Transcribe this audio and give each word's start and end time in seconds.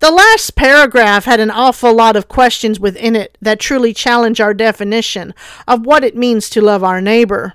The 0.00 0.10
last 0.10 0.56
paragraph 0.56 1.24
had 1.24 1.40
an 1.40 1.50
awful 1.50 1.94
lot 1.94 2.16
of 2.16 2.28
questions 2.28 2.78
within 2.78 3.16
it 3.16 3.38
that 3.40 3.58
truly 3.58 3.94
challenge 3.94 4.40
our 4.40 4.52
definition 4.52 5.34
of 5.66 5.86
what 5.86 6.04
it 6.04 6.14
means 6.14 6.50
to 6.50 6.60
love 6.60 6.84
our 6.84 7.00
neighbor. 7.00 7.54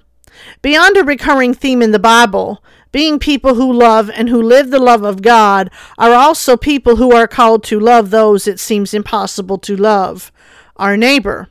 Beyond 0.62 0.98
a 0.98 1.04
recurring 1.04 1.54
theme 1.54 1.82
in 1.82 1.92
the 1.92 2.00
Bible, 2.00 2.64
being 2.92 3.20
people 3.20 3.56
who 3.56 3.72
love 3.72 4.10
and 4.10 4.30
who 4.30 4.42
live 4.42 4.70
the 4.70 4.80
love 4.80 5.04
of 5.04 5.22
God 5.22 5.72
are 5.98 6.14
also 6.14 6.58
people 6.58 6.98
who 6.98 7.14
are 7.14 7.28
called 7.28 7.64
to 7.66 7.80
love 7.80 8.10
those 8.10 8.48
it 8.48 8.60
seems 8.60 8.94
impossible 8.94 9.58
to 9.60 9.76
love, 9.76 10.32
our 10.76 10.98
neighbor. 10.98 11.48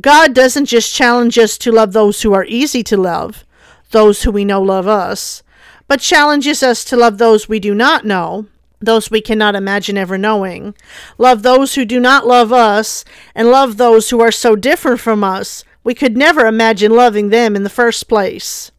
God 0.00 0.34
doesn't 0.34 0.66
just 0.66 0.94
challenge 0.94 1.38
us 1.38 1.58
to 1.58 1.72
love 1.72 1.92
those 1.92 2.22
who 2.22 2.32
are 2.32 2.44
easy 2.44 2.82
to 2.84 2.96
love, 2.96 3.44
those 3.90 4.22
who 4.22 4.30
we 4.30 4.44
know 4.44 4.62
love 4.62 4.86
us, 4.86 5.42
but 5.88 6.00
challenges 6.00 6.62
us 6.62 6.84
to 6.84 6.96
love 6.96 7.18
those 7.18 7.48
we 7.48 7.58
do 7.58 7.74
not 7.74 8.04
know, 8.04 8.46
those 8.80 9.10
we 9.10 9.20
cannot 9.20 9.56
imagine 9.56 9.98
ever 9.98 10.16
knowing, 10.16 10.74
love 11.18 11.42
those 11.42 11.74
who 11.74 11.84
do 11.84 11.98
not 11.98 12.26
love 12.26 12.52
us, 12.52 13.04
and 13.34 13.50
love 13.50 13.76
those 13.76 14.10
who 14.10 14.20
are 14.20 14.32
so 14.32 14.54
different 14.54 15.00
from 15.00 15.24
us 15.24 15.64
we 15.82 15.94
could 15.94 16.16
never 16.16 16.46
imagine 16.46 16.92
loving 16.92 17.30
them 17.30 17.56
in 17.56 17.62
the 17.62 17.70
first 17.70 18.08
place. 18.08 18.70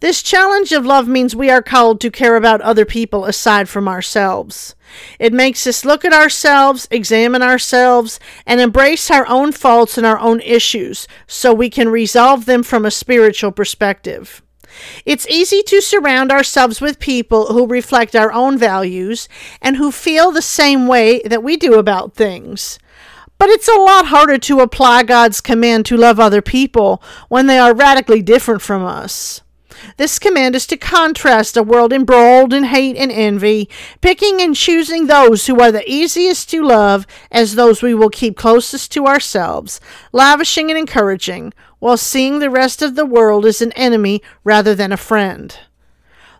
This 0.00 0.22
challenge 0.22 0.72
of 0.72 0.86
love 0.86 1.06
means 1.06 1.36
we 1.36 1.50
are 1.50 1.62
called 1.62 2.00
to 2.00 2.10
care 2.10 2.36
about 2.36 2.60
other 2.60 2.84
people 2.84 3.24
aside 3.24 3.68
from 3.68 3.88
ourselves. 3.88 4.74
It 5.18 5.32
makes 5.32 5.66
us 5.66 5.84
look 5.84 6.04
at 6.04 6.12
ourselves, 6.12 6.88
examine 6.90 7.42
ourselves, 7.42 8.18
and 8.46 8.60
embrace 8.60 9.10
our 9.10 9.26
own 9.26 9.52
faults 9.52 9.96
and 9.98 10.06
our 10.06 10.18
own 10.18 10.40
issues 10.40 11.06
so 11.26 11.52
we 11.52 11.70
can 11.70 11.88
resolve 11.88 12.46
them 12.46 12.62
from 12.62 12.84
a 12.84 12.90
spiritual 12.90 13.52
perspective. 13.52 14.42
It's 15.04 15.28
easy 15.28 15.62
to 15.64 15.80
surround 15.80 16.30
ourselves 16.30 16.80
with 16.80 16.98
people 16.98 17.52
who 17.52 17.66
reflect 17.66 18.14
our 18.14 18.32
own 18.32 18.58
values 18.58 19.28
and 19.62 19.76
who 19.76 19.90
feel 19.90 20.30
the 20.30 20.42
same 20.42 20.86
way 20.86 21.22
that 21.24 21.42
we 21.42 21.56
do 21.56 21.74
about 21.74 22.14
things. 22.14 22.78
But 23.38 23.50
it's 23.50 23.68
a 23.68 23.78
lot 23.78 24.06
harder 24.06 24.38
to 24.38 24.60
apply 24.60 25.02
God's 25.02 25.40
command 25.40 25.86
to 25.86 25.96
love 25.96 26.18
other 26.18 26.42
people 26.42 27.02
when 27.28 27.46
they 27.46 27.58
are 27.58 27.74
radically 27.74 28.22
different 28.22 28.62
from 28.62 28.84
us. 28.84 29.42
This 29.98 30.18
command 30.18 30.54
is 30.54 30.66
to 30.68 30.76
contrast 30.76 31.56
a 31.56 31.62
world 31.62 31.92
embroiled 31.92 32.52
in 32.52 32.64
hate 32.64 32.96
and 32.96 33.12
envy, 33.12 33.68
picking 34.00 34.40
and 34.40 34.56
choosing 34.56 35.06
those 35.06 35.46
who 35.46 35.60
are 35.60 35.70
the 35.70 35.88
easiest 35.90 36.48
to 36.50 36.62
love 36.62 37.06
as 37.30 37.54
those 37.54 37.82
we 37.82 37.94
will 37.94 38.08
keep 38.08 38.36
closest 38.36 38.90
to 38.92 39.06
ourselves, 39.06 39.80
lavishing 40.12 40.70
and 40.70 40.78
encouraging, 40.78 41.52
while 41.78 41.96
seeing 41.96 42.38
the 42.38 42.50
rest 42.50 42.80
of 42.80 42.94
the 42.94 43.06
world 43.06 43.44
as 43.44 43.60
an 43.60 43.72
enemy 43.72 44.22
rather 44.44 44.74
than 44.74 44.92
a 44.92 44.96
friend. 44.96 45.58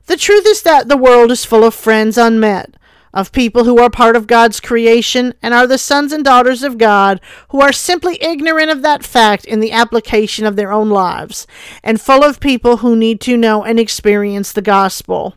The 0.06 0.16
truth 0.16 0.46
is 0.46 0.62
that 0.62 0.88
the 0.88 0.96
world 0.96 1.30
is 1.30 1.44
full 1.44 1.64
of 1.64 1.74
friends 1.74 2.16
unmet, 2.16 2.76
of 3.12 3.32
people 3.32 3.64
who 3.64 3.78
are 3.78 3.90
part 3.90 4.16
of 4.16 4.26
God's 4.26 4.60
creation 4.60 5.34
and 5.42 5.54
are 5.54 5.66
the 5.66 5.78
sons 5.78 6.12
and 6.12 6.24
daughters 6.24 6.62
of 6.62 6.78
God 6.78 7.20
who 7.50 7.60
are 7.60 7.72
simply 7.72 8.18
ignorant 8.20 8.70
of 8.70 8.82
that 8.82 9.04
fact 9.04 9.44
in 9.44 9.60
the 9.60 9.72
application 9.72 10.44
of 10.44 10.56
their 10.56 10.72
own 10.72 10.90
lives, 10.90 11.46
and 11.82 12.00
full 12.00 12.22
of 12.22 12.40
people 12.40 12.78
who 12.78 12.96
need 12.96 13.20
to 13.22 13.36
know 13.36 13.64
and 13.64 13.80
experience 13.80 14.52
the 14.52 14.62
gospel. 14.62 15.34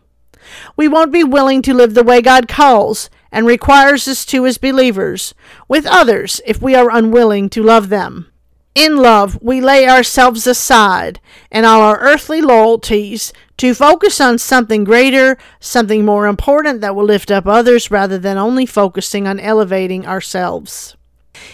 We 0.76 0.88
won't 0.88 1.12
be 1.12 1.24
willing 1.24 1.62
to 1.64 1.74
live 1.74 1.94
the 1.94 2.04
way 2.04 2.22
God 2.22 2.48
calls 2.48 3.10
and 3.32 3.46
requires 3.46 4.08
us 4.08 4.26
to 4.26 4.46
as 4.46 4.58
believers 4.58 5.34
with 5.68 5.86
others 5.86 6.42
if 6.46 6.62
we 6.62 6.76
are 6.76 6.90
unwilling 6.90 7.50
to 7.52 7.64
love 7.64 7.90
them. 7.90 8.32
In 8.76 8.98
love, 8.98 9.38
we 9.42 9.62
lay 9.62 9.88
ourselves 9.90 10.48
aside 10.48 11.20
and 11.52 11.66
all 11.66 11.82
our 11.82 12.00
earthly 12.00 12.40
loyalties 12.40 13.34
to 13.58 13.74
focus 13.74 14.22
on 14.22 14.38
something 14.38 14.84
greater, 14.84 15.38
something 15.60 16.06
more 16.06 16.28
important 16.28 16.80
that 16.82 16.96
will 16.96 17.04
lift 17.04 17.30
up 17.30 17.46
others 17.46 17.92
rather 17.92 18.18
than 18.18 18.38
only 18.38 18.66
focusing 18.66 19.28
on 19.28 19.40
elevating 19.40 20.06
ourselves. 20.06 20.96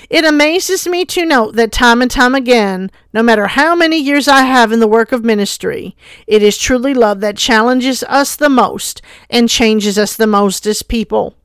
It 0.09 0.25
amazes 0.25 0.87
me 0.87 1.05
to 1.05 1.25
note 1.25 1.55
that 1.55 1.71
time 1.71 2.01
and 2.01 2.11
time 2.11 2.35
again, 2.35 2.91
no 3.13 3.23
matter 3.23 3.47
how 3.47 3.75
many 3.75 3.97
years 3.97 4.27
I 4.27 4.41
have 4.41 4.71
in 4.71 4.79
the 4.79 4.87
work 4.87 5.11
of 5.11 5.23
ministry, 5.23 5.95
it 6.27 6.43
is 6.43 6.57
truly 6.57 6.93
love 6.93 7.21
that 7.21 7.37
challenges 7.37 8.03
us 8.03 8.35
the 8.35 8.49
most 8.49 9.01
and 9.29 9.49
changes 9.49 9.97
us 9.97 10.15
the 10.15 10.27
most 10.27 10.65
as 10.67 10.83
people. 10.83 11.35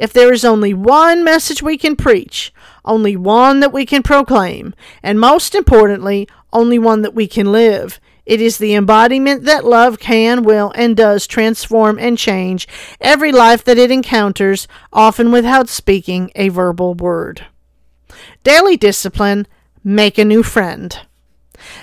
If 0.00 0.14
there 0.14 0.32
is 0.32 0.46
only 0.46 0.72
one 0.72 1.22
message 1.22 1.62
we 1.62 1.76
can 1.76 1.94
preach, 1.94 2.54
only 2.86 3.16
one 3.16 3.60
that 3.60 3.70
we 3.70 3.84
can 3.84 4.02
proclaim, 4.02 4.74
and 5.02 5.20
most 5.20 5.54
importantly, 5.54 6.26
only 6.54 6.78
one 6.78 7.02
that 7.02 7.14
we 7.14 7.28
can 7.28 7.52
live, 7.52 8.00
it 8.24 8.40
is 8.40 8.56
the 8.56 8.74
embodiment 8.74 9.44
that 9.44 9.66
love 9.66 9.98
can, 9.98 10.42
will, 10.42 10.72
and 10.74 10.96
does 10.96 11.26
transform 11.26 11.98
and 11.98 12.16
change 12.16 12.66
every 12.98 13.30
life 13.30 13.62
that 13.64 13.76
it 13.76 13.90
encounters, 13.90 14.66
often 14.90 15.30
without 15.30 15.68
speaking 15.68 16.30
a 16.34 16.48
verbal 16.48 16.94
word. 16.94 17.44
Daily 18.42 18.78
discipline, 18.78 19.46
make 19.84 20.16
a 20.16 20.24
new 20.24 20.42
friend. 20.42 20.98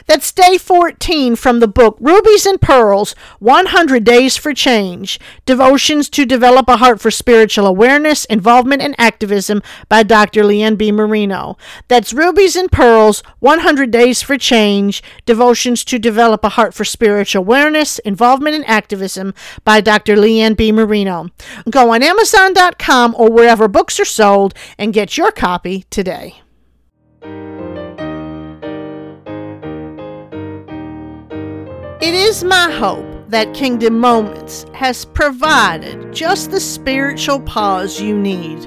That's 0.06 0.31
day 0.31 0.57
14 0.57 1.35
from 1.35 1.59
the 1.59 1.68
book 1.68 1.97
Rubies 2.00 2.45
and 2.45 2.62
Pearls 2.62 3.13
100 3.39 4.03
Days 4.03 4.38
for 4.38 4.53
Change 4.53 5.19
Devotions 5.45 6.09
to 6.09 6.25
Develop 6.25 6.68
a 6.69 6.77
Heart 6.77 7.01
for 7.01 7.12
Spiritual 7.12 7.65
Awareness, 7.65 8.25
Involvement, 8.25 8.81
and 8.81 8.95
Activism 8.97 9.62
by 9.89 10.03
Dr. 10.03 10.44
Lee 10.44 10.62
Ann 10.62 10.75
B. 10.75 10.91
Marino. 10.91 11.57
That's 11.88 12.13
Rubies 12.13 12.56
and 12.56 12.71
Pearls 12.71 13.21
100 13.39 13.91
Days 13.91 14.21
for 14.21 14.38
Change 14.38 15.03
Devotions 15.25 15.83
to 15.85 16.00
Develop 16.00 16.44
a 16.44 16.50
Heart 16.50 16.73
for 16.73 16.85
Spiritual 16.85 17.44
Awareness, 17.44 18.00
Involvement, 18.00 18.56
and 18.56 18.68
Activism 18.68 19.33
by 19.63 19.81
Dr. 19.81 20.15
Lee 20.15 20.41
Ann 20.41 20.53
B. 20.53 20.71
Marino. 20.71 21.30
Go 21.69 21.94
on 21.94 22.03
Amazon.com 22.03 23.15
or 23.18 23.31
wherever 23.31 23.68
books 23.68 24.00
are 24.00 24.06
sold 24.06 24.53
and 24.77 24.94
get 24.94 25.18
your 25.18 25.31
copy 25.31 25.85
today. 25.89 26.41
It 32.07 32.13
is 32.13 32.42
my 32.42 32.71
hope 32.71 33.06
that 33.27 33.54
Kingdom 33.54 34.00
Moments 34.00 34.65
has 34.74 35.04
provided 35.04 36.13
just 36.13 36.51
the 36.51 36.59
spiritual 36.62 37.42
pause 37.42 38.00
you 38.00 38.18
need. 38.18 38.65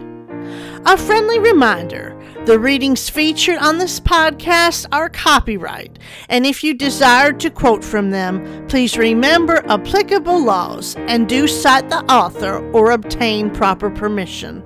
A 0.85 0.99
friendly 0.99 1.39
reminder 1.39 2.15
the 2.45 2.59
readings 2.59 3.09
featured 3.09 3.57
on 3.57 3.79
this 3.79 3.99
podcast 3.99 4.85
are 4.93 5.09
copyright, 5.09 5.99
and 6.29 6.45
if 6.45 6.63
you 6.63 6.75
desire 6.75 7.33
to 7.33 7.49
quote 7.49 7.83
from 7.83 8.11
them, 8.11 8.67
please 8.69 8.99
remember 8.99 9.65
applicable 9.71 10.45
laws 10.45 10.95
and 11.09 11.27
do 11.27 11.49
cite 11.49 11.89
the 11.89 12.05
author 12.13 12.59
or 12.73 12.91
obtain 12.91 13.49
proper 13.49 13.89
permission. 13.89 14.63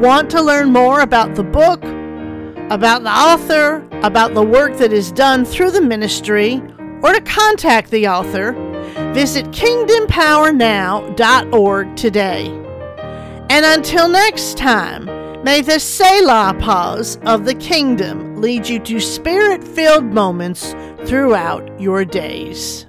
Want 0.00 0.28
to 0.30 0.42
learn 0.42 0.72
more 0.72 1.02
about 1.02 1.36
the 1.36 1.44
book, 1.44 1.84
about 2.68 3.04
the 3.04 3.12
author, 3.12 3.88
about 4.02 4.34
the 4.34 4.42
work 4.42 4.76
that 4.78 4.92
is 4.92 5.12
done 5.12 5.44
through 5.44 5.70
the 5.70 5.80
ministry, 5.80 6.60
or 7.02 7.12
to 7.12 7.20
contact 7.20 7.90
the 7.90 8.08
author? 8.08 8.52
Visit 9.12 9.44
kingdompowernow.org 9.46 11.96
today. 11.96 12.46
And 13.50 13.66
until 13.66 14.08
next 14.08 14.56
time, 14.56 15.22
May 15.42 15.60
the 15.60 15.80
Selah 15.80 16.54
pause 16.60 17.18
of 17.26 17.44
the 17.44 17.56
kingdom 17.56 18.36
lead 18.36 18.68
you 18.68 18.78
to 18.78 19.00
spirit 19.00 19.64
filled 19.64 20.04
moments 20.04 20.76
throughout 21.04 21.80
your 21.80 22.04
days. 22.04 22.86